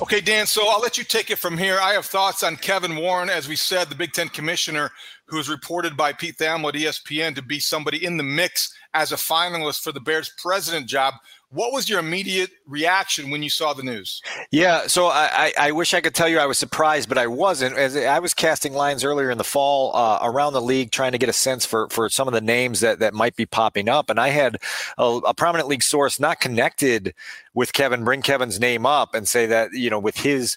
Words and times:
Okay, 0.00 0.20
Dan, 0.20 0.46
so 0.46 0.68
I'll 0.68 0.80
let 0.80 0.96
you 0.96 1.02
take 1.02 1.28
it 1.32 1.38
from 1.38 1.58
here. 1.58 1.80
I 1.82 1.94
have 1.94 2.06
thoughts 2.06 2.44
on 2.44 2.54
Kevin 2.54 2.94
Warren, 2.94 3.28
as 3.28 3.48
we 3.48 3.56
said, 3.56 3.88
the 3.88 3.96
Big 3.96 4.12
Ten 4.12 4.28
commissioner, 4.28 4.92
who 5.26 5.38
is 5.40 5.48
reported 5.48 5.96
by 5.96 6.12
Pete 6.12 6.38
Thamel 6.38 6.68
at 6.68 6.74
ESPN 6.74 7.34
to 7.34 7.42
be 7.42 7.58
somebody 7.58 8.04
in 8.04 8.16
the 8.16 8.22
mix 8.22 8.72
as 8.94 9.10
a 9.10 9.16
finalist 9.16 9.82
for 9.82 9.90
the 9.90 10.00
Bears 10.00 10.30
president 10.38 10.86
job. 10.86 11.14
What 11.50 11.72
was 11.72 11.88
your 11.88 11.98
immediate 11.98 12.50
reaction 12.66 13.30
when 13.30 13.42
you 13.42 13.48
saw 13.48 13.72
the 13.72 13.82
news? 13.82 14.20
Yeah, 14.50 14.86
so 14.86 15.06
I, 15.06 15.52
I, 15.58 15.72
wish 15.72 15.94
I 15.94 16.02
could 16.02 16.14
tell 16.14 16.28
you 16.28 16.38
I 16.38 16.44
was 16.44 16.58
surprised, 16.58 17.08
but 17.08 17.16
I 17.16 17.26
wasn't. 17.26 17.74
As 17.74 17.96
I 17.96 18.18
was 18.18 18.34
casting 18.34 18.74
lines 18.74 19.02
earlier 19.02 19.30
in 19.30 19.38
the 19.38 19.44
fall 19.44 19.96
uh, 19.96 20.18
around 20.22 20.52
the 20.52 20.60
league, 20.60 20.90
trying 20.90 21.12
to 21.12 21.18
get 21.18 21.30
a 21.30 21.32
sense 21.32 21.64
for, 21.64 21.88
for 21.88 22.10
some 22.10 22.28
of 22.28 22.34
the 22.34 22.42
names 22.42 22.80
that, 22.80 22.98
that 22.98 23.14
might 23.14 23.34
be 23.34 23.46
popping 23.46 23.88
up, 23.88 24.10
and 24.10 24.20
I 24.20 24.28
had 24.28 24.58
a, 24.98 25.20
a 25.26 25.34
prominent 25.34 25.68
league 25.68 25.82
source 25.82 26.20
not 26.20 26.38
connected 26.38 27.14
with 27.58 27.72
Kevin, 27.72 28.04
bring 28.04 28.22
Kevin's 28.22 28.60
name 28.60 28.86
up 28.86 29.16
and 29.16 29.26
say 29.26 29.44
that 29.46 29.72
you 29.72 29.90
know 29.90 29.98
with 29.98 30.16
his 30.16 30.56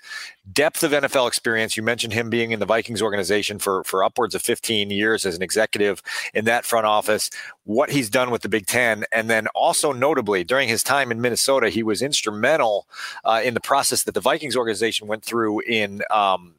depth 0.53 0.83
of 0.83 0.91
NFL 0.91 1.27
experience, 1.27 1.75
you 1.75 1.81
mentioned 1.81 2.13
him 2.13 2.29
being 2.29 2.51
in 2.51 2.59
the 2.59 2.65
Vikings 2.67 3.01
organization 3.01 3.57
for 3.57 3.83
for 3.85 4.03
upwards 4.03 4.35
of 4.35 4.43
15 4.43 4.91
years 4.91 5.25
as 5.25 5.35
an 5.35 5.41
executive 5.41 6.03
in 6.35 6.45
that 6.45 6.63
front 6.63 6.85
office, 6.85 7.31
what 7.63 7.89
he's 7.89 8.07
done 8.07 8.29
with 8.29 8.43
the 8.43 8.49
Big 8.49 8.67
Ten, 8.67 9.03
and 9.11 9.31
then 9.31 9.47
also 9.55 9.91
notably 9.91 10.43
during 10.43 10.69
his 10.69 10.83
time 10.83 11.11
in 11.11 11.21
Minnesota, 11.21 11.69
he 11.69 11.81
was 11.81 12.03
instrumental 12.03 12.85
uh, 13.25 13.41
in 13.43 13.55
the 13.55 13.59
process 13.59 14.03
that 14.03 14.13
the 14.13 14.21
Vikings 14.21 14.55
organization 14.55 15.07
went 15.07 15.25
through 15.25 15.61
in. 15.61 16.03
Um, 16.11 16.53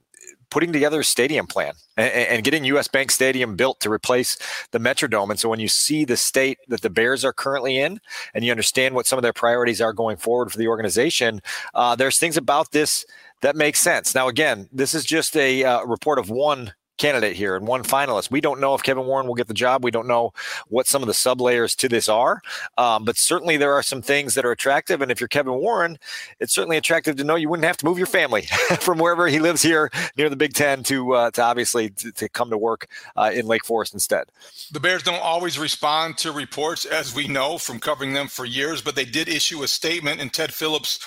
putting 0.53 0.70
together 0.70 1.00
a 1.00 1.05
stadium 1.05 1.47
plan 1.47 1.72
and, 1.97 2.12
and, 2.12 2.45
getting 2.45 2.62
US 2.64 2.86
Bank 2.86 3.11
Stadium 3.11 3.56
built 3.56 3.81
to 3.81 3.91
replace 3.91 4.36
the 4.70 4.78
Metrodome. 4.78 5.31
And 5.31 5.41
so 5.41 5.48
when 5.48 5.61
you 5.61 5.69
see 5.69 6.05
the 6.05 6.17
state 6.17 6.58
that 6.69 6.83
the 6.83 6.91
Bears 6.91 7.25
are 7.25 7.33
currently 7.33 7.78
in 7.78 8.00
and 8.34 8.45
you 8.45 8.50
understand 8.50 8.95
what 8.95 9.06
some 9.06 9.19
of 9.19 9.23
their 9.23 9.33
priorities 9.33 9.80
are 9.80 9.95
going 9.95 10.19
forward 10.19 10.53
for 10.53 10.58
the 10.58 10.69
organization, 10.69 11.41
uh, 11.73 11.97
there's 11.97 12.19
things 12.19 12.36
about 12.36 12.70
this 12.73 13.06
that 13.41 13.57
make 13.57 13.77
sense. 13.77 14.14
Now, 14.14 14.29
again, 14.29 14.68
this 14.70 14.92
is 14.92 15.07
just 15.07 15.35
a 15.39 15.64
uh, 15.64 15.85
report 15.85 16.18
of 16.18 16.29
one 16.29 16.74
candidate 16.98 17.36
here 17.36 17.57
and 17.57 17.67
one 17.67 17.83
finalist. 17.83 18.30
We 18.30 18.41
don't 18.41 18.61
know 18.61 18.75
if 18.75 18.83
Kevin 18.83 19.07
Warren 19.07 19.27
will 19.27 19.35
get 19.35 19.48
the 19.48 19.55
job. 19.55 19.85
We 19.85 19.91
don't 19.91 20.07
know 20.07 20.33
what 20.69 20.86
some 20.86 21.03
of 21.03 21.08
the 21.08 21.14
sub 21.14 21.41
layers 21.41 21.75
to 21.77 21.89
this 21.89 22.08
are, 22.08 22.41
um, 22.79 23.05
but 23.05 23.17
certainly 23.17 23.57
there 23.57 23.73
are 23.73 23.83
some 23.83 24.03
things 24.03 24.35
that 24.35 24.45
are 24.45 24.53
attractive. 24.53 25.03
And 25.03 25.11
if 25.11 25.20
you're 25.20 25.29
Kevin 25.29 25.55
Warren, 25.55 25.98
it's 26.41 26.55
certainly 26.55 26.77
attractive 26.77 27.17
to 27.17 27.25
know 27.25 27.35
you 27.35 27.48
wouldn't 27.48 27.67
have 27.67 27.77
to 27.79 27.86
move 27.86 27.98
your 27.98 28.07
family 28.07 28.42
from 28.80 28.98
wherever 28.98 29.27
he 29.27 29.39
lives 29.39 29.63
here 29.63 29.91
near 30.17 30.29
the 30.29 30.36
Big 30.36 30.55
Ten 30.55 30.83
to 30.85 31.13
uh, 31.14 31.30
to 31.33 31.42
obviously 31.42 31.91
to, 31.91 32.13
to, 32.13 32.29
come 32.29 32.51
to 32.51 32.58
work 32.58 32.89
uh, 33.17 33.30
in 33.35 33.47
Lake 33.47 33.64
Forest 33.64 33.95
instead. 33.95 34.24
The 34.70 34.80
Bears 34.80 35.03
don't 35.03 35.23
always 35.23 35.59
respond 35.59 36.19
to 36.19 36.33
reports, 36.33 36.85
as 36.85 37.14
we 37.14 37.29
know 37.29 37.59
from 37.59 37.79
covering 37.79 38.13
them 38.13 38.29
for 38.29 38.45
years, 38.45 38.83
but 38.83 38.95
they 38.95 39.05
did 39.05 39.29
issue 39.29 39.63
a 39.63 39.69
statement, 39.69 40.20
and 40.20 40.33
Ted 40.33 40.53
Phillips 40.53 41.01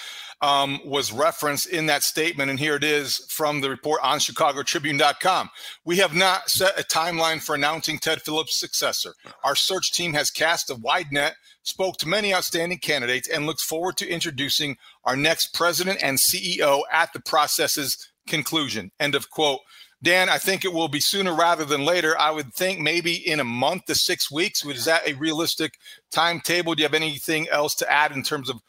um, 0.45 0.79
was 0.85 1.11
referenced 1.11 1.67
in 1.69 1.87
that 1.87 2.03
statement. 2.03 2.51
And 2.51 2.59
here 2.59 2.75
it 2.75 2.83
is 2.83 3.17
from 3.29 3.61
the 3.61 3.69
report 3.69 3.99
on 4.03 4.19
ChicagoTribune.com. 4.19 5.49
We 5.85 5.97
have 5.97 6.13
not 6.13 6.51
set 6.51 6.79
a 6.79 6.83
timeline 6.83 7.41
for 7.41 7.55
announcing 7.55 7.97
Ted 7.97 8.21
Phillips' 8.21 8.59
successor. 8.59 9.15
Our 9.43 9.55
search 9.55 9.91
team 9.91 10.13
has 10.13 10.29
cast 10.29 10.69
a 10.69 10.75
wide 10.75 11.11
net, 11.11 11.33
spoke 11.63 11.97
to 11.97 12.07
many 12.07 12.31
outstanding 12.31 12.77
candidates, 12.77 13.27
and 13.27 13.47
looks 13.47 13.63
forward 13.63 13.97
to 13.97 14.07
introducing 14.07 14.77
our 15.03 15.15
next 15.15 15.47
president 15.55 16.03
and 16.03 16.19
CEO 16.19 16.81
at 16.91 17.11
the 17.11 17.21
process's 17.21 18.11
conclusion. 18.27 18.91
End 18.99 19.15
of 19.15 19.31
quote. 19.31 19.61
Dan, 20.03 20.29
I 20.29 20.37
think 20.37 20.63
it 20.63 20.73
will 20.73 20.89
be 20.89 20.99
sooner 20.99 21.33
rather 21.33 21.65
than 21.65 21.85
later. 21.85 22.15
I 22.19 22.29
would 22.29 22.53
think 22.53 22.79
maybe 22.79 23.15
in 23.15 23.39
a 23.39 23.43
month 23.43 23.85
to 23.85 23.95
six 23.95 24.29
weeks. 24.29 24.63
Is 24.63 24.85
that 24.85 25.07
a 25.07 25.13
realistic 25.13 25.79
timetable? 26.11 26.75
Do 26.75 26.83
you 26.83 26.87
have 26.87 26.93
anything 26.93 27.47
else 27.49 27.73
to 27.75 27.91
add 27.91 28.11
in 28.11 28.21
terms 28.21 28.47
of 28.47 28.61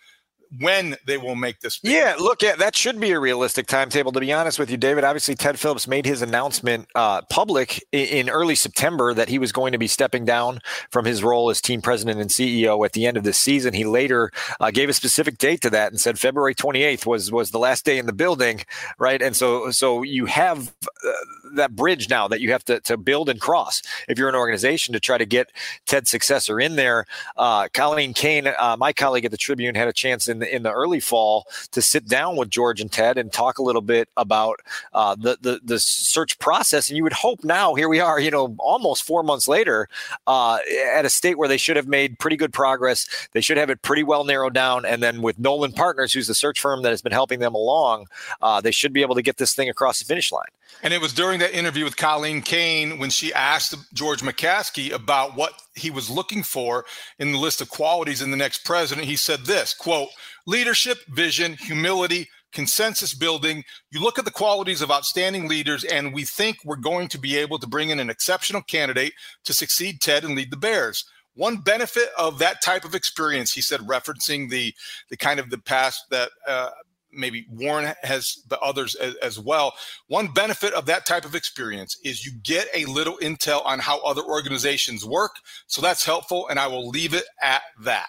when 0.60 0.96
they 1.06 1.18
will 1.18 1.34
make 1.34 1.60
this. 1.60 1.80
Yeah, 1.82 2.16
look, 2.18 2.42
yeah, 2.42 2.56
that 2.56 2.76
should 2.76 3.00
be 3.00 3.10
a 3.10 3.20
realistic 3.20 3.66
timetable. 3.66 4.12
To 4.12 4.20
be 4.20 4.32
honest 4.32 4.58
with 4.58 4.70
you, 4.70 4.76
David, 4.76 5.04
obviously 5.04 5.34
Ted 5.34 5.58
Phillips 5.58 5.86
made 5.86 6.06
his 6.06 6.22
announcement 6.22 6.88
uh, 6.94 7.22
public 7.22 7.84
in, 7.92 8.06
in, 8.06 8.30
early 8.30 8.54
September 8.54 9.14
that 9.14 9.28
he 9.28 9.38
was 9.38 9.52
going 9.52 9.72
to 9.72 9.78
be 9.78 9.86
stepping 9.86 10.24
down 10.24 10.60
from 10.90 11.04
his 11.04 11.22
role 11.22 11.50
as 11.50 11.60
team 11.60 11.80
president 11.80 12.20
and 12.20 12.30
CEO 12.30 12.84
at 12.84 12.92
the 12.92 13.06
end 13.06 13.16
of 13.16 13.24
this 13.24 13.38
season. 13.38 13.74
He 13.74 13.84
later 13.84 14.30
uh, 14.60 14.70
gave 14.70 14.88
a 14.88 14.92
specific 14.92 15.38
date 15.38 15.60
to 15.62 15.70
that 15.70 15.92
and 15.92 16.00
said 16.00 16.18
February 16.18 16.54
28th 16.54 17.06
was 17.06 17.30
was 17.30 17.50
the 17.50 17.58
last 17.58 17.84
day 17.84 17.98
in 17.98 18.06
the 18.06 18.12
building, 18.12 18.62
right? 18.98 19.20
And 19.20 19.34
so 19.36 19.70
so 19.70 20.02
you 20.02 20.26
have 20.26 20.74
uh, 20.82 21.12
that 21.54 21.74
bridge 21.74 22.08
now 22.08 22.28
that 22.28 22.40
you 22.40 22.52
have 22.52 22.64
to, 22.64 22.80
to 22.80 22.96
build 22.96 23.28
and 23.28 23.40
cross 23.40 23.82
if 24.08 24.18
you're 24.18 24.28
an 24.28 24.34
organization 24.34 24.92
to 24.92 25.00
try 25.00 25.18
to 25.18 25.26
get 25.26 25.50
Ted's 25.86 26.10
successor 26.10 26.60
in 26.60 26.76
there. 26.76 27.06
Uh, 27.36 27.68
Colleen 27.72 28.14
Kane, 28.14 28.46
uh, 28.46 28.76
my 28.78 28.92
colleague 28.92 29.24
at 29.24 29.30
the 29.30 29.36
Tribune, 29.36 29.74
had 29.74 29.88
a 29.88 29.92
chance 29.92 30.28
in 30.28 30.45
the, 30.46 30.54
in 30.54 30.62
the 30.62 30.72
early 30.72 31.00
fall 31.00 31.46
to 31.72 31.82
sit 31.82 32.08
down 32.08 32.36
with 32.36 32.50
George 32.50 32.80
and 32.80 32.90
Ted 32.90 33.18
and 33.18 33.32
talk 33.32 33.58
a 33.58 33.62
little 33.62 33.82
bit 33.82 34.08
about 34.16 34.60
uh, 34.92 35.14
the, 35.14 35.36
the, 35.40 35.60
the 35.64 35.78
search 35.78 36.38
process. 36.38 36.88
And 36.88 36.96
you 36.96 37.02
would 37.02 37.12
hope 37.12 37.44
now, 37.44 37.74
here 37.74 37.88
we 37.88 38.00
are, 38.00 38.18
you 38.20 38.30
know, 38.30 38.54
almost 38.58 39.04
four 39.04 39.22
months 39.22 39.48
later, 39.48 39.88
uh, 40.26 40.58
at 40.94 41.04
a 41.04 41.10
state 41.10 41.38
where 41.38 41.48
they 41.48 41.56
should 41.56 41.76
have 41.76 41.88
made 41.88 42.18
pretty 42.18 42.36
good 42.36 42.52
progress. 42.52 43.28
They 43.32 43.40
should 43.40 43.56
have 43.56 43.70
it 43.70 43.82
pretty 43.82 44.02
well 44.02 44.24
narrowed 44.24 44.54
down. 44.54 44.84
And 44.84 45.02
then 45.02 45.22
with 45.22 45.38
Nolan 45.38 45.72
Partners, 45.72 46.12
who's 46.12 46.28
the 46.28 46.34
search 46.34 46.60
firm 46.60 46.82
that 46.82 46.90
has 46.90 47.02
been 47.02 47.12
helping 47.12 47.40
them 47.40 47.54
along, 47.54 48.06
uh, 48.40 48.60
they 48.60 48.70
should 48.70 48.92
be 48.92 49.02
able 49.02 49.14
to 49.14 49.22
get 49.22 49.36
this 49.36 49.54
thing 49.54 49.68
across 49.68 49.98
the 49.98 50.04
finish 50.04 50.32
line. 50.32 50.46
And 50.82 50.92
it 50.92 51.00
was 51.00 51.12
during 51.12 51.40
that 51.40 51.54
interview 51.54 51.84
with 51.84 51.96
Colleen 51.96 52.42
Kane 52.42 52.98
when 52.98 53.10
she 53.10 53.32
asked 53.32 53.74
George 53.94 54.20
McCaskey 54.20 54.92
about 54.92 55.34
what 55.34 55.62
he 55.74 55.90
was 55.90 56.10
looking 56.10 56.42
for 56.42 56.84
in 57.18 57.32
the 57.32 57.38
list 57.38 57.60
of 57.60 57.70
qualities 57.70 58.22
in 58.22 58.30
the 58.30 58.36
next 58.36 58.64
president. 58.64 59.06
He 59.06 59.16
said 59.16 59.46
this 59.46 59.72
quote, 59.74 60.10
leadership, 60.46 60.98
vision, 61.08 61.54
humility, 61.54 62.28
consensus 62.52 63.12
building. 63.14 63.64
You 63.90 64.00
look 64.00 64.18
at 64.18 64.24
the 64.24 64.30
qualities 64.30 64.80
of 64.80 64.90
outstanding 64.90 65.48
leaders, 65.48 65.84
and 65.84 66.14
we 66.14 66.24
think 66.24 66.58
we're 66.64 66.76
going 66.76 67.08
to 67.08 67.18
be 67.18 67.36
able 67.36 67.58
to 67.58 67.66
bring 67.66 67.90
in 67.90 68.00
an 68.00 68.10
exceptional 68.10 68.62
candidate 68.62 69.12
to 69.44 69.52
succeed 69.52 70.00
Ted 70.00 70.24
and 70.24 70.34
lead 70.34 70.50
the 70.50 70.56
Bears. 70.56 71.04
One 71.34 71.59
benefit 71.59 72.09
of 72.16 72.38
that 72.38 72.62
type 72.62 72.84
of 72.84 72.94
experience, 72.94 73.53
he 73.53 73.60
said, 73.60 73.80
referencing 73.80 74.48
the 74.48 74.74
the 75.10 75.18
kind 75.18 75.38
of 75.38 75.50
the 75.50 75.59
past 75.59 76.06
that 76.10 76.30
uh, 76.48 76.71
maybe 77.12 77.47
Warren 77.50 77.94
has, 78.03 78.42
but 78.48 78.62
others 78.62 78.94
as, 78.94 79.15
as, 79.16 79.38
well. 79.38 79.74
One 80.09 80.28
benefit 80.28 80.72
of 80.72 80.86
that 80.86 81.06
type 81.06 81.24
of 81.24 81.34
experience 81.34 81.98
is 82.04 82.24
you 82.24 82.32
get 82.42 82.68
a 82.74 82.84
little 82.86 83.18
intel 83.18 83.65
on 83.66 83.78
how 83.80 84.00
other 84.00 84.22
organizations 84.22 85.04
work. 85.04 85.32
So 85.66 85.82
that's 85.82 86.04
helpful. 86.04 86.48
And 86.48 86.59
I 86.59 86.66
will 86.66 86.88
leave 86.88 87.15
it 87.15 87.24
at 87.42 87.62
that. 87.82 88.09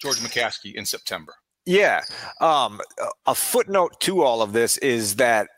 George 0.00 0.18
McCaskey 0.18 0.74
in 0.74 0.86
September. 0.86 1.34
Yeah. 1.66 2.02
Um, 2.40 2.80
a 3.26 3.34
footnote 3.34 4.00
to 4.00 4.22
all 4.22 4.42
of 4.42 4.52
this 4.52 4.78
is 4.78 5.16
that 5.16 5.48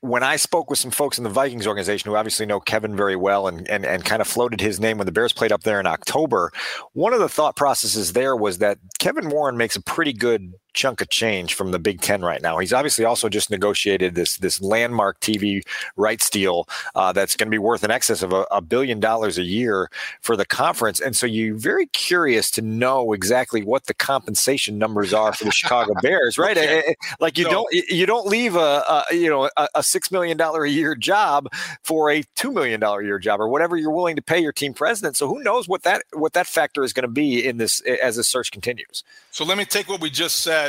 when 0.00 0.24
I 0.24 0.34
spoke 0.34 0.68
with 0.68 0.80
some 0.80 0.90
folks 0.90 1.16
in 1.16 1.24
the 1.24 1.30
Vikings 1.30 1.66
organization 1.66 2.10
who 2.10 2.16
obviously 2.16 2.44
know 2.44 2.58
Kevin 2.58 2.96
very 2.96 3.14
well 3.14 3.46
and, 3.46 3.68
and, 3.70 3.86
and 3.86 4.04
kind 4.04 4.20
of 4.20 4.26
floated 4.26 4.60
his 4.60 4.80
name 4.80 4.98
when 4.98 5.06
the 5.06 5.12
Bears 5.12 5.32
played 5.32 5.52
up 5.52 5.62
there 5.62 5.78
in 5.78 5.86
October, 5.86 6.50
one 6.92 7.14
of 7.14 7.20
the 7.20 7.28
thought 7.28 7.54
processes 7.54 8.12
there 8.12 8.34
was 8.34 8.58
that 8.58 8.78
Kevin 8.98 9.28
Warren 9.28 9.56
makes 9.56 9.76
a 9.76 9.80
pretty 9.80 10.12
good 10.12 10.54
chunk 10.72 11.00
of 11.00 11.08
change 11.08 11.54
from 11.54 11.70
the 11.70 11.78
Big 11.78 12.00
Ten 12.00 12.22
right 12.22 12.42
now. 12.42 12.58
He's 12.58 12.72
obviously 12.72 13.04
also 13.04 13.28
just 13.28 13.50
negotiated 13.50 14.14
this 14.14 14.36
this 14.38 14.60
landmark 14.60 15.20
TV 15.20 15.62
rights 15.96 16.30
deal 16.30 16.68
uh, 16.94 17.12
that's 17.12 17.36
going 17.36 17.46
to 17.46 17.50
be 17.50 17.58
worth 17.58 17.84
in 17.84 17.90
excess 17.90 18.22
of 18.22 18.32
a, 18.32 18.46
a, 18.50 18.60
billion 18.60 19.00
dollars 19.00 19.38
a 19.38 19.42
year 19.42 19.90
for 20.20 20.36
the 20.36 20.46
conference. 20.46 21.00
And 21.00 21.16
so 21.16 21.26
you're 21.26 21.56
very 21.56 21.86
curious 21.86 22.50
to 22.52 22.62
know 22.62 23.12
exactly 23.12 23.62
what 23.62 23.86
the 23.86 23.94
compensation 23.94 24.78
numbers 24.78 25.12
are 25.12 25.32
for 25.32 25.44
the 25.44 25.50
Chicago 25.50 25.92
Bears, 26.02 26.38
right? 26.38 26.56
Okay. 26.56 26.78
Eh, 26.78 26.82
eh, 26.88 26.94
like 27.20 27.36
you 27.36 27.44
don't 27.44 27.68
you 27.72 28.06
don't 28.06 28.26
leave 28.26 28.56
a, 28.56 29.04
a 29.10 29.14
you 29.14 29.28
know 29.28 29.50
a, 29.56 29.68
a 29.74 29.82
six 29.82 30.10
million 30.10 30.36
dollar 30.36 30.64
a 30.64 30.70
year 30.70 30.94
job 30.94 31.48
for 31.82 32.10
a 32.10 32.22
two 32.34 32.52
million 32.52 32.80
dollar 32.80 33.00
a 33.00 33.04
year 33.04 33.18
job 33.18 33.40
or 33.40 33.48
whatever 33.48 33.76
you're 33.76 33.90
willing 33.90 34.16
to 34.16 34.22
pay 34.22 34.38
your 34.38 34.52
team 34.52 34.72
president. 34.72 35.16
So 35.16 35.28
who 35.28 35.42
knows 35.42 35.68
what 35.68 35.82
that 35.82 36.02
what 36.12 36.32
that 36.32 36.46
factor 36.46 36.84
is 36.84 36.92
going 36.92 37.02
to 37.02 37.08
be 37.08 37.44
in 37.46 37.58
this 37.58 37.80
as 37.80 38.16
the 38.16 38.24
search 38.24 38.50
continues. 38.50 39.04
So 39.30 39.44
let 39.44 39.58
me 39.58 39.64
take 39.64 39.88
what 39.88 40.00
we 40.00 40.10
just 40.10 40.40
said 40.40 40.61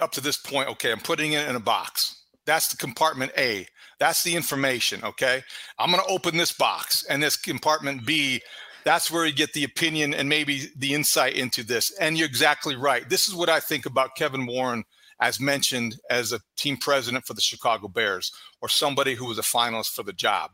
up 0.00 0.12
to 0.12 0.20
this 0.20 0.36
point. 0.36 0.68
Okay, 0.70 0.92
I'm 0.92 1.00
putting 1.00 1.32
it 1.32 1.48
in 1.48 1.56
a 1.56 1.60
box. 1.60 2.24
That's 2.46 2.68
the 2.68 2.76
compartment 2.76 3.32
A. 3.36 3.66
That's 3.98 4.22
the 4.22 4.36
information. 4.36 5.02
Okay, 5.02 5.42
I'm 5.78 5.90
going 5.90 6.02
to 6.02 6.12
open 6.12 6.36
this 6.36 6.52
box, 6.52 7.04
and 7.08 7.22
this 7.22 7.36
compartment 7.36 8.06
B. 8.06 8.40
That's 8.84 9.10
where 9.10 9.26
you 9.26 9.32
get 9.32 9.52
the 9.52 9.64
opinion 9.64 10.14
and 10.14 10.28
maybe 10.28 10.68
the 10.76 10.94
insight 10.94 11.34
into 11.34 11.64
this. 11.64 11.90
And 11.98 12.16
you're 12.16 12.28
exactly 12.28 12.76
right. 12.76 13.08
This 13.08 13.26
is 13.26 13.34
what 13.34 13.48
I 13.48 13.58
think 13.58 13.84
about 13.84 14.14
Kevin 14.14 14.46
Warren, 14.46 14.84
as 15.20 15.40
mentioned 15.40 15.96
as 16.08 16.32
a 16.32 16.38
team 16.56 16.76
president 16.76 17.26
for 17.26 17.34
the 17.34 17.40
Chicago 17.40 17.88
Bears, 17.88 18.30
or 18.62 18.68
somebody 18.68 19.16
who 19.16 19.26
was 19.26 19.40
a 19.40 19.42
finalist 19.42 19.94
for 19.94 20.04
the 20.04 20.12
job. 20.12 20.52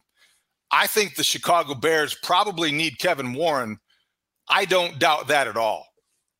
I 0.71 0.87
think 0.87 1.15
the 1.15 1.25
Chicago 1.25 1.75
Bears 1.75 2.17
probably 2.23 2.73
need 2.73 2.99
Kevin 2.99 3.35
Warren. 3.35 3.77
I 4.49 4.65
don't 4.65 4.99
doubt 4.99 5.29
that 5.29 5.47
at 5.47 5.59
all. 5.59 5.87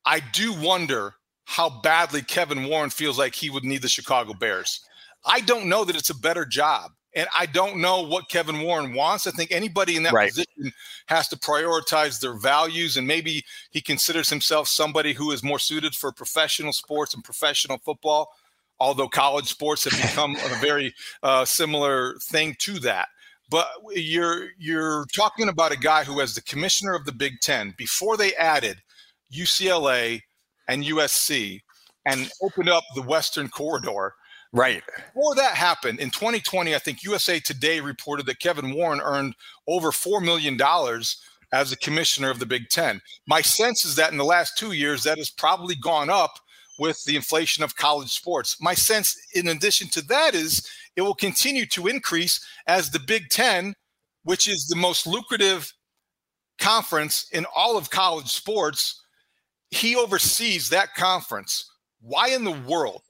I 0.03 0.19
do 0.19 0.51
wonder 0.51 1.13
how 1.53 1.69
badly 1.69 2.23
Kevin 2.23 2.67
Warren 2.67 2.89
feels 2.89 3.19
like 3.19 3.35
he 3.35 3.51
would 3.51 3.63
need 3.63 3.83
the 3.83 3.87
Chicago 3.87 4.33
Bears. 4.33 4.79
I 5.23 5.39
don't 5.41 5.69
know 5.69 5.85
that 5.85 5.95
it's 5.95 6.09
a 6.09 6.17
better 6.17 6.45
job. 6.45 6.89
And 7.15 7.27
I 7.37 7.45
don't 7.45 7.77
know 7.77 8.01
what 8.01 8.27
Kevin 8.27 8.61
Warren 8.61 8.95
wants. 8.95 9.27
I 9.27 9.31
think 9.31 9.51
anybody 9.51 9.95
in 9.95 10.01
that 10.01 10.13
right. 10.13 10.29
position 10.29 10.73
has 11.05 11.27
to 11.27 11.37
prioritize 11.37 12.19
their 12.19 12.33
values. 12.33 12.97
And 12.97 13.05
maybe 13.05 13.43
he 13.69 13.81
considers 13.81 14.31
himself 14.31 14.67
somebody 14.67 15.13
who 15.13 15.29
is 15.29 15.43
more 15.43 15.59
suited 15.59 15.93
for 15.93 16.11
professional 16.11 16.73
sports 16.73 17.13
and 17.13 17.23
professional 17.23 17.77
football, 17.85 18.31
although 18.79 19.07
college 19.07 19.47
sports 19.47 19.83
have 19.83 20.01
become 20.09 20.35
a 20.35 20.55
very 20.59 20.91
uh, 21.21 21.45
similar 21.45 22.15
thing 22.15 22.55
to 22.61 22.79
that. 22.79 23.09
But 23.51 23.67
you're 23.93 24.47
you're 24.57 25.05
talking 25.13 25.49
about 25.49 25.71
a 25.71 25.77
guy 25.77 26.03
who, 26.03 26.19
as 26.19 26.33
the 26.33 26.41
commissioner 26.41 26.95
of 26.95 27.05
the 27.05 27.11
Big 27.11 27.33
Ten, 27.41 27.75
before 27.77 28.17
they 28.17 28.33
added 28.37 28.81
UCLA 29.31 30.21
and 30.67 30.83
USC 30.83 31.61
and 32.05 32.29
opened 32.41 32.69
up 32.69 32.83
the 32.95 33.01
Western 33.01 33.49
corridor. 33.49 34.13
Right. 34.51 34.83
Before 35.13 35.33
that 35.35 35.55
happened 35.55 35.99
in 35.99 36.11
2020, 36.11 36.75
I 36.75 36.79
think 36.79 37.03
USA 37.03 37.39
Today 37.39 37.79
reported 37.79 38.27
that 38.27 38.39
Kevin 38.39 38.73
Warren 38.73 39.01
earned 39.01 39.35
over 39.67 39.89
$4 39.89 40.23
million 40.23 40.59
as 41.51 41.69
the 41.69 41.75
commissioner 41.77 42.29
of 42.29 42.39
the 42.39 42.45
Big 42.45 42.69
Ten. 42.69 43.01
My 43.27 43.41
sense 43.41 43.83
is 43.83 43.95
that 43.95 44.11
in 44.11 44.17
the 44.17 44.23
last 44.23 44.57
two 44.57 44.73
years, 44.73 45.03
that 45.03 45.17
has 45.17 45.31
probably 45.31 45.75
gone 45.75 46.09
up 46.09 46.39
with 46.79 47.03
the 47.05 47.15
inflation 47.15 47.63
of 47.63 47.75
college 47.75 48.11
sports. 48.11 48.57
My 48.59 48.73
sense, 48.73 49.15
in 49.33 49.47
addition 49.47 49.87
to 49.89 50.01
that, 50.07 50.35
is 50.35 50.67
it 50.95 51.01
will 51.01 51.15
continue 51.15 51.65
to 51.67 51.87
increase 51.87 52.45
as 52.67 52.89
the 52.89 52.99
Big 52.99 53.29
Ten, 53.29 53.73
which 54.23 54.47
is 54.47 54.67
the 54.67 54.75
most 54.75 55.05
lucrative 55.07 55.71
conference 56.59 57.27
in 57.31 57.45
all 57.55 57.77
of 57.77 57.89
college 57.89 58.29
sports, 58.29 59.02
he 59.73 59.95
oversees 59.95 60.69
that 60.69 60.93
conference. 60.95 61.71
Why 62.01 62.29
in 62.29 62.43
the 62.43 62.51
world 62.51 63.01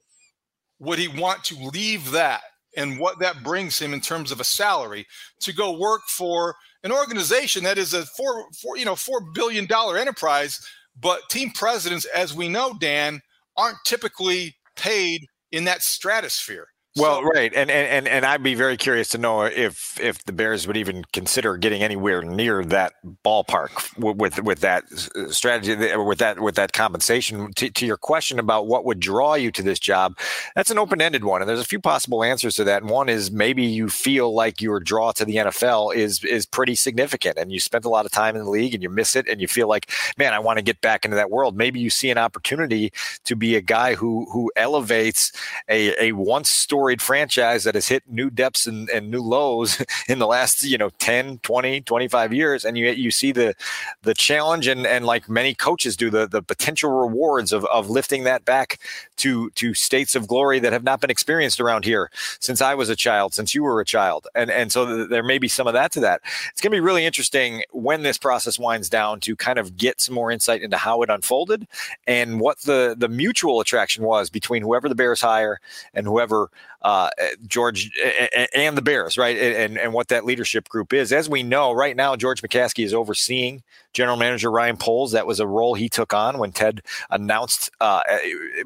would 0.78 0.98
he 0.98 1.08
want 1.08 1.44
to 1.44 1.56
leave 1.56 2.10
that 2.12 2.42
and 2.76 2.98
what 2.98 3.18
that 3.20 3.42
brings 3.42 3.78
him 3.78 3.92
in 3.92 4.00
terms 4.00 4.32
of 4.32 4.40
a 4.40 4.44
salary 4.44 5.06
to 5.40 5.52
go 5.52 5.78
work 5.78 6.02
for 6.08 6.56
an 6.82 6.90
organization 6.90 7.64
that 7.64 7.78
is 7.78 7.94
a 7.94 8.04
four, 8.06 8.46
four 8.60 8.76
you 8.76 8.84
know 8.84 8.96
four 8.96 9.20
billion 9.32 9.66
dollar 9.66 9.96
enterprise 9.96 10.60
but 11.00 11.20
team 11.30 11.50
presidents 11.50 12.04
as 12.06 12.34
we 12.34 12.48
know 12.48 12.74
dan 12.80 13.20
aren't 13.56 13.78
typically 13.84 14.54
paid 14.76 15.24
in 15.52 15.64
that 15.64 15.82
stratosphere 15.82 16.66
well, 16.96 17.16
so, 17.16 17.22
right, 17.24 17.52
and, 17.52 17.72
and 17.72 18.06
and 18.06 18.24
I'd 18.24 18.44
be 18.44 18.54
very 18.54 18.76
curious 18.76 19.08
to 19.08 19.18
know 19.18 19.42
if 19.42 19.98
if 19.98 20.24
the 20.26 20.32
Bears 20.32 20.68
would 20.68 20.76
even 20.76 21.02
consider 21.12 21.56
getting 21.56 21.82
anywhere 21.82 22.22
near 22.22 22.64
that 22.66 22.92
ballpark 23.24 23.98
with 23.98 24.40
with 24.40 24.60
that 24.60 24.84
uh, 25.16 25.28
strategy, 25.28 25.74
uh, 25.74 26.00
with 26.00 26.18
that 26.18 26.38
with 26.38 26.54
that 26.54 26.72
compensation. 26.72 27.52
To, 27.54 27.68
to 27.68 27.84
your 27.84 27.96
question 27.96 28.38
about 28.38 28.68
what 28.68 28.84
would 28.84 29.00
draw 29.00 29.34
you 29.34 29.50
to 29.50 29.62
this 29.62 29.80
job, 29.80 30.16
that's 30.54 30.70
an 30.70 30.78
open 30.78 31.00
ended 31.00 31.24
one, 31.24 31.42
and 31.42 31.48
there's 31.48 31.58
a 31.58 31.64
few 31.64 31.80
possible 31.80 32.22
answers 32.22 32.54
to 32.56 32.64
that. 32.64 32.82
And 32.82 32.90
one 32.90 33.08
is 33.08 33.32
maybe 33.32 33.64
you 33.64 33.88
feel 33.88 34.32
like 34.32 34.60
your 34.60 34.78
draw 34.78 35.10
to 35.12 35.24
the 35.24 35.36
NFL 35.36 35.96
is 35.96 36.22
is 36.22 36.46
pretty 36.46 36.76
significant, 36.76 37.38
and 37.38 37.50
you 37.50 37.58
spent 37.58 37.84
a 37.84 37.88
lot 37.88 38.06
of 38.06 38.12
time 38.12 38.36
in 38.36 38.44
the 38.44 38.50
league, 38.50 38.72
and 38.72 38.84
you 38.84 38.88
miss 38.88 39.16
it, 39.16 39.26
and 39.28 39.40
you 39.40 39.48
feel 39.48 39.66
like, 39.66 39.90
man, 40.16 40.32
I 40.32 40.38
want 40.38 40.58
to 40.58 40.62
get 40.62 40.80
back 40.80 41.04
into 41.04 41.16
that 41.16 41.32
world. 41.32 41.56
Maybe 41.56 41.80
you 41.80 41.90
see 41.90 42.10
an 42.10 42.18
opportunity 42.18 42.92
to 43.24 43.34
be 43.34 43.56
a 43.56 43.60
guy 43.60 43.96
who 43.96 44.28
who 44.32 44.52
elevates 44.54 45.32
a 45.68 46.00
a 46.00 46.12
once 46.12 46.50
story 46.50 46.83
storied 46.84 47.00
franchise 47.00 47.64
that 47.64 47.74
has 47.74 47.88
hit 47.88 48.02
new 48.10 48.28
depths 48.28 48.66
and, 48.66 48.90
and 48.90 49.10
new 49.10 49.22
lows 49.22 49.82
in 50.08 50.18
the 50.18 50.26
last, 50.26 50.62
you 50.64 50.76
know, 50.76 50.90
10, 50.98 51.38
20, 51.38 51.80
25 51.80 52.32
years. 52.34 52.62
And 52.62 52.76
you, 52.76 52.90
you 52.90 53.10
see 53.10 53.32
the, 53.32 53.54
the 54.02 54.12
challenge 54.12 54.66
and, 54.66 54.86
and 54.86 55.06
like 55.06 55.26
many 55.26 55.54
coaches 55.54 55.96
do 55.96 56.10
the, 56.10 56.26
the 56.26 56.42
potential 56.42 56.90
rewards 56.90 57.52
of, 57.52 57.64
of 57.66 57.88
lifting 57.88 58.24
that 58.24 58.44
back 58.44 58.80
to, 59.16 59.48
to 59.52 59.72
states 59.72 60.14
of 60.14 60.26
glory 60.26 60.58
that 60.58 60.74
have 60.74 60.84
not 60.84 61.00
been 61.00 61.08
experienced 61.08 61.58
around 61.58 61.86
here 61.86 62.10
since 62.38 62.60
I 62.60 62.74
was 62.74 62.90
a 62.90 62.96
child, 62.96 63.32
since 63.32 63.54
you 63.54 63.62
were 63.62 63.80
a 63.80 63.86
child. 63.86 64.26
And, 64.34 64.50
and 64.50 64.70
so 64.70 65.06
there 65.06 65.22
may 65.22 65.38
be 65.38 65.48
some 65.48 65.66
of 65.66 65.72
that 65.72 65.90
to 65.92 66.00
that. 66.00 66.20
It's 66.50 66.60
going 66.60 66.70
to 66.70 66.76
be 66.76 66.80
really 66.80 67.06
interesting 67.06 67.62
when 67.70 68.02
this 68.02 68.18
process 68.18 68.58
winds 68.58 68.90
down 68.90 69.20
to 69.20 69.36
kind 69.36 69.58
of 69.58 69.78
get 69.78 70.02
some 70.02 70.14
more 70.14 70.30
insight 70.30 70.60
into 70.60 70.76
how 70.76 71.00
it 71.00 71.08
unfolded 71.08 71.66
and 72.06 72.40
what 72.40 72.58
the, 72.60 72.94
the 72.98 73.08
mutual 73.08 73.60
attraction 73.60 74.04
was 74.04 74.28
between 74.28 74.60
whoever 74.60 74.86
the 74.86 74.94
Bears 74.94 75.22
hire 75.22 75.60
and 75.94 76.06
whoever 76.06 76.50
uh, 76.84 77.08
eh, 77.18 77.30
George 77.46 77.90
eh, 78.02 78.28
eh, 78.32 78.46
and 78.54 78.76
the 78.76 78.82
Bears, 78.82 79.16
right? 79.16 79.36
And, 79.36 79.78
and 79.78 79.92
what 79.92 80.08
that 80.08 80.24
leadership 80.24 80.68
group 80.68 80.92
is. 80.92 81.12
As 81.12 81.28
we 81.28 81.42
know, 81.42 81.72
right 81.72 81.96
now, 81.96 82.14
George 82.14 82.42
McCaskey 82.42 82.84
is 82.84 82.92
overseeing 82.92 83.62
general 83.94 84.16
manager 84.16 84.50
Ryan 84.50 84.76
Poles. 84.76 85.12
That 85.12 85.26
was 85.26 85.40
a 85.40 85.46
role 85.46 85.74
he 85.74 85.88
took 85.88 86.12
on 86.12 86.38
when 86.38 86.52
Ted 86.52 86.82
announced, 87.10 87.70
uh, 87.80 88.02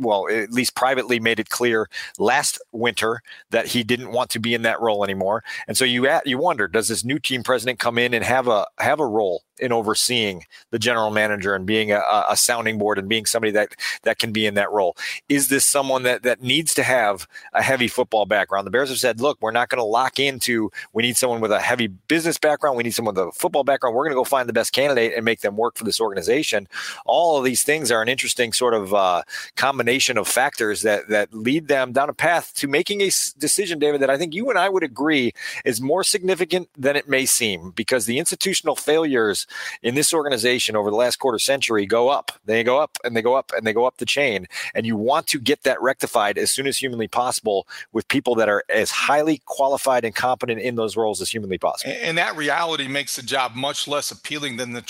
well, 0.00 0.26
at 0.28 0.50
least 0.50 0.74
privately 0.74 1.20
made 1.20 1.38
it 1.38 1.50
clear 1.50 1.88
last 2.18 2.60
winter 2.72 3.20
that 3.50 3.66
he 3.66 3.84
didn't 3.84 4.10
want 4.10 4.30
to 4.30 4.40
be 4.40 4.54
in 4.54 4.62
that 4.62 4.80
role 4.80 5.04
anymore. 5.04 5.44
And 5.68 5.76
so 5.76 5.84
you 5.84 6.08
you 6.24 6.38
wonder, 6.38 6.66
does 6.66 6.88
this 6.88 7.04
new 7.04 7.18
team 7.18 7.42
president 7.42 7.78
come 7.78 7.98
in 7.98 8.14
and 8.14 8.24
have 8.24 8.48
a 8.48 8.66
have 8.78 8.98
a 8.98 9.06
role 9.06 9.42
in 9.60 9.72
overseeing 9.72 10.44
the 10.70 10.78
general 10.78 11.10
manager 11.10 11.54
and 11.54 11.66
being 11.66 11.90
a, 11.90 12.00
a 12.28 12.36
sounding 12.36 12.78
board 12.78 12.96
and 12.96 13.08
being 13.08 13.26
somebody 13.26 13.50
that 13.50 13.74
that 14.04 14.18
can 14.18 14.32
be 14.32 14.46
in 14.46 14.54
that 14.54 14.70
role? 14.70 14.96
Is 15.28 15.48
this 15.48 15.66
someone 15.66 16.04
that 16.04 16.22
that 16.22 16.42
needs 16.42 16.72
to 16.74 16.82
have 16.82 17.26
a 17.52 17.62
heavy 17.62 17.88
football 17.88 18.24
background? 18.24 18.66
The 18.66 18.70
Bears 18.70 18.88
have 18.88 18.98
said, 18.98 19.20
look, 19.20 19.38
we're 19.40 19.50
not 19.50 19.68
going 19.68 19.80
to 19.80 19.84
lock 19.84 20.18
into. 20.18 20.70
We 20.92 21.02
need 21.02 21.16
someone 21.16 21.40
with 21.40 21.52
a 21.52 21.60
heavy 21.60 21.88
business 21.88 22.38
background. 22.38 22.76
We 22.76 22.84
need 22.84 22.94
someone 22.94 23.14
with 23.14 23.28
a 23.28 23.32
football 23.32 23.64
background. 23.64 23.94
We're 23.94 24.04
going 24.04 24.14
to 24.14 24.20
go 24.20 24.24
find 24.24 24.48
the 24.48 24.52
best 24.52 24.72
candidate 24.72 25.12
and 25.18 25.24
make 25.24 25.42
them 25.42 25.56
work 25.56 25.76
for 25.76 25.84
this 25.84 26.00
organization. 26.00 26.66
All 27.04 27.36
of 27.36 27.44
these 27.44 27.62
things 27.62 27.90
are 27.90 28.00
an 28.00 28.08
interesting 28.08 28.54
sort 28.54 28.72
of 28.72 28.94
uh, 28.94 29.22
combination 29.56 30.16
of 30.16 30.26
factors 30.26 30.80
that 30.82 31.08
that 31.08 31.34
lead 31.34 31.68
them 31.68 31.92
down 31.92 32.08
a 32.08 32.14
path 32.14 32.54
to 32.54 32.66
making 32.66 33.02
a 33.02 33.10
decision, 33.38 33.78
David, 33.78 34.00
that 34.00 34.08
I 34.08 34.16
think 34.16 34.34
you 34.34 34.48
and 34.48 34.58
I 34.58 34.68
would 34.70 34.82
agree 34.82 35.32
is 35.64 35.80
more 35.80 36.04
significant 36.04 36.70
than 36.76 36.96
it 36.96 37.08
may 37.08 37.26
seem, 37.26 37.72
because 37.72 38.06
the 38.06 38.18
institutional 38.18 38.76
failures 38.76 39.46
in 39.82 39.94
this 39.94 40.14
organization 40.14 40.76
over 40.76 40.90
the 40.90 40.96
last 40.96 41.16
quarter 41.16 41.38
century 41.38 41.84
go 41.84 42.08
up. 42.08 42.32
They 42.46 42.62
go 42.64 42.78
up 42.78 42.96
and 43.04 43.16
they 43.16 43.22
go 43.22 43.34
up 43.34 43.52
and 43.56 43.66
they 43.66 43.72
go 43.72 43.84
up 43.84 43.98
the 43.98 44.06
chain, 44.06 44.46
and 44.74 44.86
you 44.86 44.96
want 44.96 45.26
to 45.28 45.38
get 45.38 45.64
that 45.64 45.82
rectified 45.82 46.38
as 46.38 46.50
soon 46.50 46.66
as 46.66 46.78
humanly 46.78 47.08
possible 47.08 47.66
with 47.92 48.06
people 48.08 48.34
that 48.36 48.48
are 48.48 48.62
as 48.68 48.90
highly 48.90 49.42
qualified 49.46 50.04
and 50.04 50.14
competent 50.14 50.60
in 50.60 50.76
those 50.76 50.96
roles 50.96 51.20
as 51.20 51.30
humanly 51.30 51.58
possible. 51.58 51.92
And 52.00 52.16
that 52.16 52.36
reality 52.36 52.86
makes 52.86 53.16
the 53.16 53.22
job 53.22 53.54
much 53.56 53.88
less 53.88 54.10
appealing 54.10 54.56
than 54.56 54.72
the 54.72 54.82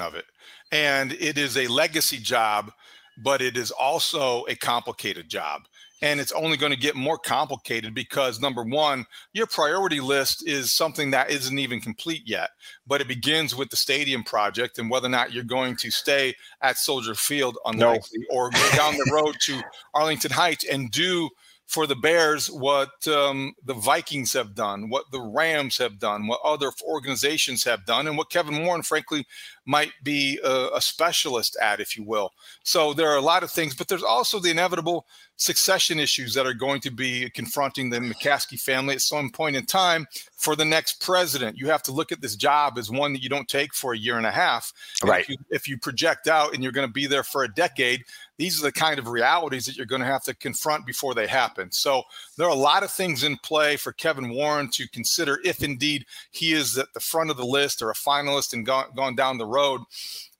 of 0.00 0.14
it. 0.14 0.24
And 0.72 1.12
it 1.12 1.38
is 1.38 1.56
a 1.56 1.66
legacy 1.68 2.18
job, 2.18 2.72
but 3.16 3.40
it 3.40 3.56
is 3.56 3.70
also 3.70 4.44
a 4.48 4.56
complicated 4.56 5.28
job. 5.28 5.62
And 6.02 6.20
it's 6.20 6.32
only 6.32 6.58
going 6.58 6.72
to 6.72 6.78
get 6.78 6.94
more 6.94 7.16
complicated 7.16 7.94
because 7.94 8.38
number 8.38 8.62
one, 8.62 9.06
your 9.32 9.46
priority 9.46 10.00
list 10.00 10.46
is 10.46 10.72
something 10.72 11.10
that 11.12 11.30
isn't 11.30 11.58
even 11.58 11.80
complete 11.80 12.22
yet, 12.26 12.50
but 12.86 13.00
it 13.00 13.08
begins 13.08 13.56
with 13.56 13.70
the 13.70 13.76
stadium 13.76 14.22
project 14.22 14.78
and 14.78 14.90
whether 14.90 15.06
or 15.06 15.10
not 15.10 15.32
you're 15.32 15.42
going 15.42 15.74
to 15.76 15.90
stay 15.90 16.34
at 16.60 16.76
Soldier 16.76 17.14
Field, 17.14 17.56
unlikely, 17.64 18.18
no. 18.28 18.36
or 18.36 18.50
go 18.50 18.70
down 18.76 18.94
the 18.94 19.10
road 19.10 19.36
to 19.42 19.62
Arlington 19.94 20.32
Heights 20.32 20.66
and 20.70 20.90
do 20.90 21.30
for 21.66 21.86
the 21.86 21.96
Bears 21.96 22.50
what 22.50 23.06
um, 23.08 23.54
the 23.64 23.74
Vikings 23.74 24.32
have 24.32 24.54
done, 24.54 24.88
what 24.88 25.04
the 25.10 25.20
Rams 25.20 25.78
have 25.78 25.98
done, 25.98 26.26
what 26.26 26.40
other 26.44 26.70
organizations 26.86 27.64
have 27.64 27.84
done, 27.84 28.06
and 28.06 28.16
what 28.16 28.30
Kevin 28.30 28.64
Warren, 28.64 28.82
frankly, 28.82 29.26
might 29.66 29.92
be 30.02 30.38
a, 30.44 30.68
a, 30.74 30.80
specialist 30.80 31.56
at, 31.60 31.80
if 31.80 31.96
you 31.96 32.04
will. 32.04 32.30
So 32.62 32.94
there 32.94 33.10
are 33.10 33.16
a 33.16 33.22
lot 33.22 33.42
of 33.42 33.50
things, 33.50 33.74
but 33.74 33.88
there's 33.88 34.02
also 34.02 34.38
the 34.38 34.50
inevitable 34.50 35.06
succession 35.36 35.98
issues 35.98 36.32
that 36.34 36.46
are 36.46 36.54
going 36.54 36.80
to 36.80 36.90
be 36.90 37.28
confronting 37.30 37.90
the 37.90 37.98
McCaskey 37.98 38.58
family 38.58 38.94
at 38.94 39.00
some 39.02 39.28
point 39.28 39.56
in 39.56 39.66
time 39.66 40.06
for 40.36 40.56
the 40.56 40.64
next 40.64 41.00
president. 41.00 41.58
You 41.58 41.66
have 41.68 41.82
to 41.84 41.92
look 41.92 42.12
at 42.12 42.20
this 42.20 42.36
job 42.36 42.78
as 42.78 42.90
one 42.90 43.12
that 43.12 43.22
you 43.22 43.28
don't 43.28 43.48
take 43.48 43.74
for 43.74 43.92
a 43.92 43.98
year 43.98 44.16
and 44.16 44.26
a 44.26 44.30
half. 44.30 44.72
right. 45.02 45.22
If 45.22 45.28
you, 45.28 45.36
if 45.50 45.68
you 45.68 45.78
project 45.78 46.28
out 46.28 46.54
and 46.54 46.62
you're 46.62 46.72
going 46.72 46.88
to 46.88 46.92
be 46.92 47.06
there 47.06 47.24
for 47.24 47.42
a 47.44 47.52
decade, 47.52 48.04
these 48.38 48.60
are 48.60 48.62
the 48.62 48.72
kind 48.72 48.98
of 48.98 49.08
realities 49.08 49.66
that 49.66 49.76
you're 49.76 49.86
going 49.86 50.00
to 50.00 50.06
have 50.06 50.22
to 50.24 50.34
confront 50.34 50.86
before 50.86 51.14
they 51.14 51.26
happen. 51.26 51.72
So 51.72 52.02
there 52.36 52.46
are 52.46 52.50
a 52.50 52.54
lot 52.54 52.82
of 52.82 52.90
things 52.90 53.24
in 53.24 53.36
play 53.38 53.76
for 53.76 53.92
Kevin 53.92 54.30
Warren 54.30 54.68
to 54.72 54.88
consider 54.88 55.40
if 55.44 55.62
indeed 55.62 56.04
he 56.30 56.52
is 56.52 56.76
at 56.78 56.92
the 56.94 57.00
front 57.00 57.30
of 57.30 57.36
the 57.36 57.46
list 57.46 57.82
or 57.82 57.90
a 57.90 57.94
finalist 57.94 58.52
and 58.52 58.66
gone, 58.66 58.86
gone 58.94 59.16
down 59.16 59.38
the 59.38 59.46
road. 59.46 59.80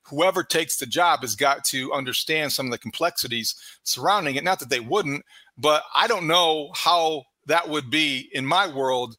Whoever 0.04 0.44
takes 0.44 0.76
the 0.76 0.86
job 0.86 1.22
has 1.22 1.34
got 1.34 1.64
to 1.64 1.92
understand 1.92 2.52
some 2.52 2.66
of 2.66 2.72
the 2.72 2.78
complexities 2.78 3.54
surrounding 3.82 4.36
it. 4.36 4.44
Not 4.44 4.60
that 4.60 4.70
they 4.70 4.80
wouldn't, 4.80 5.24
but 5.58 5.82
I 5.94 6.06
don't 6.06 6.26
know 6.26 6.70
how 6.74 7.24
that 7.46 7.68
would 7.68 7.90
be 7.90 8.28
in 8.32 8.44
my 8.46 8.72
world 8.72 9.16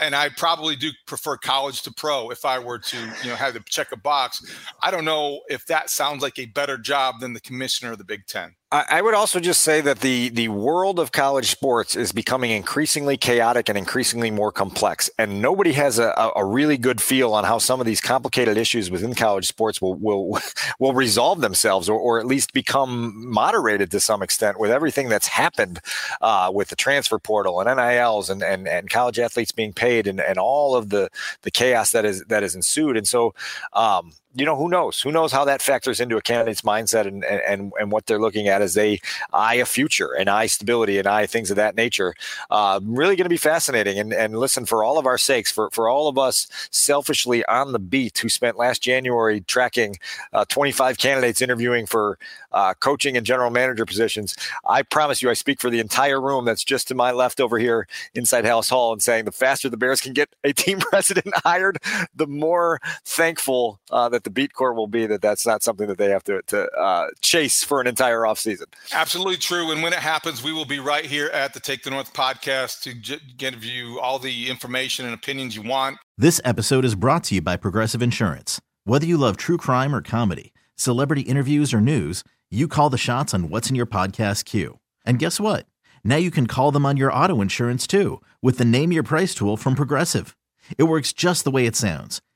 and 0.00 0.14
I 0.14 0.28
probably 0.28 0.76
do 0.76 0.90
prefer 1.06 1.36
college 1.36 1.82
to 1.82 1.92
pro 1.92 2.30
if 2.30 2.44
I 2.44 2.58
were 2.58 2.78
to, 2.78 2.96
you 3.22 3.30
know, 3.30 3.36
have 3.36 3.54
to 3.54 3.60
check 3.60 3.92
a 3.92 3.96
box. 3.96 4.44
I 4.82 4.90
don't 4.90 5.04
know 5.04 5.40
if 5.48 5.66
that 5.66 5.90
sounds 5.90 6.22
like 6.22 6.38
a 6.38 6.46
better 6.46 6.76
job 6.76 7.20
than 7.20 7.32
the 7.32 7.40
commissioner 7.40 7.92
of 7.92 7.98
the 7.98 8.04
Big 8.04 8.26
Ten. 8.26 8.54
I 8.72 9.00
would 9.00 9.14
also 9.14 9.38
just 9.38 9.60
say 9.60 9.80
that 9.80 10.00
the 10.00 10.28
the 10.28 10.48
world 10.48 10.98
of 10.98 11.12
college 11.12 11.52
sports 11.52 11.94
is 11.94 12.10
becoming 12.10 12.50
increasingly 12.50 13.16
chaotic 13.16 13.68
and 13.68 13.78
increasingly 13.78 14.32
more 14.32 14.50
complex, 14.50 15.08
and 15.20 15.40
nobody 15.40 15.72
has 15.74 16.00
a, 16.00 16.32
a 16.34 16.44
really 16.44 16.76
good 16.76 17.00
feel 17.00 17.32
on 17.32 17.44
how 17.44 17.58
some 17.58 17.78
of 17.78 17.86
these 17.86 18.00
complicated 18.00 18.56
issues 18.56 18.90
within 18.90 19.14
college 19.14 19.46
sports 19.46 19.80
will 19.80 19.94
will 19.94 20.40
will 20.80 20.94
resolve 20.94 21.42
themselves, 21.42 21.88
or, 21.88 21.96
or 21.96 22.18
at 22.18 22.26
least 22.26 22.52
become 22.52 23.12
moderated 23.30 23.88
to 23.92 24.00
some 24.00 24.20
extent 24.20 24.58
with 24.58 24.72
everything 24.72 25.08
that's 25.08 25.28
happened 25.28 25.78
uh, 26.20 26.50
with 26.52 26.66
the 26.66 26.76
transfer 26.76 27.20
portal 27.20 27.60
and 27.60 27.68
NILs 27.68 28.28
and, 28.30 28.42
and 28.42 28.66
and 28.66 28.90
college 28.90 29.20
athletes 29.20 29.52
being 29.52 29.72
paid 29.72 30.08
and, 30.08 30.20
and 30.20 30.38
all 30.38 30.74
of 30.74 30.88
the 30.88 31.08
the 31.42 31.52
chaos 31.52 31.92
that 31.92 32.04
is 32.04 32.24
that 32.24 32.42
is 32.42 32.56
ensued. 32.56 32.96
And 32.96 33.06
so, 33.06 33.32
um, 33.74 34.10
you 34.36 34.44
know, 34.44 34.56
who 34.56 34.68
knows? 34.68 35.00
Who 35.00 35.10
knows 35.10 35.32
how 35.32 35.44
that 35.46 35.62
factors 35.62 35.98
into 35.98 36.16
a 36.18 36.22
candidate's 36.22 36.60
mindset 36.60 37.06
and, 37.06 37.24
and, 37.24 37.72
and 37.80 37.90
what 37.90 38.04
they're 38.04 38.20
looking 38.20 38.48
at 38.48 38.60
as 38.60 38.74
they 38.74 39.00
eye 39.32 39.54
a 39.54 39.64
future 39.64 40.12
and 40.12 40.28
eye 40.28 40.46
stability 40.46 40.98
and 40.98 41.08
eye 41.08 41.24
things 41.24 41.50
of 41.50 41.56
that 41.56 41.74
nature. 41.74 42.14
Uh, 42.50 42.78
really 42.84 43.16
going 43.16 43.24
to 43.24 43.30
be 43.30 43.38
fascinating. 43.38 43.98
And, 43.98 44.12
and 44.12 44.38
listen, 44.38 44.66
for 44.66 44.84
all 44.84 44.98
of 44.98 45.06
our 45.06 45.16
sakes, 45.16 45.50
for, 45.50 45.70
for 45.70 45.88
all 45.88 46.06
of 46.06 46.18
us 46.18 46.48
selfishly 46.70 47.46
on 47.46 47.72
the 47.72 47.78
beat 47.78 48.18
who 48.18 48.28
spent 48.28 48.58
last 48.58 48.82
January 48.82 49.40
tracking 49.40 49.96
uh, 50.34 50.44
25 50.48 50.98
candidates 50.98 51.40
interviewing 51.40 51.86
for 51.86 52.18
uh, 52.52 52.74
coaching 52.74 53.16
and 53.16 53.24
general 53.24 53.50
manager 53.50 53.86
positions, 53.86 54.36
I 54.68 54.82
promise 54.82 55.22
you, 55.22 55.30
I 55.30 55.34
speak 55.34 55.60
for 55.62 55.70
the 55.70 55.80
entire 55.80 56.20
room 56.20 56.44
that's 56.44 56.64
just 56.64 56.88
to 56.88 56.94
my 56.94 57.10
left 57.10 57.40
over 57.40 57.58
here 57.58 57.88
inside 58.14 58.44
Halas 58.44 58.68
Hall 58.68 58.92
and 58.92 59.00
saying 59.00 59.24
the 59.24 59.32
faster 59.32 59.70
the 59.70 59.78
Bears 59.78 60.02
can 60.02 60.12
get 60.12 60.28
a 60.44 60.52
team 60.52 60.78
president 60.78 61.34
hired, 61.36 61.78
the 62.14 62.26
more 62.26 62.80
thankful 63.04 63.80
uh, 63.90 64.10
that 64.10 64.25
the 64.26 64.30
beat 64.30 64.52
court 64.52 64.74
will 64.74 64.88
be 64.88 65.06
that 65.06 65.22
that's 65.22 65.46
not 65.46 65.62
something 65.62 65.86
that 65.86 65.98
they 65.98 66.10
have 66.10 66.24
to, 66.24 66.42
to 66.48 66.68
uh, 66.72 67.06
chase 67.20 67.62
for 67.62 67.80
an 67.80 67.86
entire 67.86 68.22
offseason. 68.22 68.64
Absolutely 68.92 69.36
true. 69.36 69.70
And 69.70 69.84
when 69.84 69.92
it 69.92 70.00
happens, 70.00 70.42
we 70.42 70.52
will 70.52 70.64
be 70.64 70.80
right 70.80 71.06
here 71.06 71.28
at 71.28 71.54
the 71.54 71.60
Take 71.60 71.84
the 71.84 71.90
North 71.90 72.12
podcast 72.12 72.82
to 72.82 72.94
j- 72.94 73.20
give 73.36 73.62
you 73.62 74.00
all 74.00 74.18
the 74.18 74.50
information 74.50 75.04
and 75.04 75.14
opinions 75.14 75.54
you 75.54 75.62
want. 75.62 75.98
This 76.18 76.40
episode 76.44 76.84
is 76.84 76.96
brought 76.96 77.22
to 77.24 77.36
you 77.36 77.40
by 77.40 77.56
Progressive 77.56 78.02
Insurance. 78.02 78.60
Whether 78.82 79.06
you 79.06 79.16
love 79.16 79.36
true 79.36 79.58
crime 79.58 79.94
or 79.94 80.02
comedy, 80.02 80.52
celebrity 80.74 81.22
interviews 81.22 81.72
or 81.72 81.80
news, 81.80 82.24
you 82.50 82.66
call 82.66 82.90
the 82.90 82.98
shots 82.98 83.32
on 83.32 83.48
what's 83.48 83.70
in 83.70 83.76
your 83.76 83.86
podcast 83.86 84.44
queue. 84.44 84.80
And 85.04 85.20
guess 85.20 85.38
what? 85.38 85.66
Now 86.02 86.16
you 86.16 86.32
can 86.32 86.48
call 86.48 86.72
them 86.72 86.84
on 86.84 86.96
your 86.96 87.12
auto 87.12 87.40
insurance 87.40 87.86
too 87.86 88.20
with 88.42 88.58
the 88.58 88.64
Name 88.64 88.90
Your 88.90 89.04
Price 89.04 89.36
tool 89.36 89.56
from 89.56 89.76
Progressive. 89.76 90.36
It 90.76 90.84
works 90.84 91.12
just 91.12 91.44
the 91.44 91.52
way 91.52 91.66
it 91.66 91.76
sounds 91.76 92.20